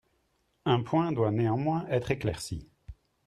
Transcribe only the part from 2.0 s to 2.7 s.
éclairci.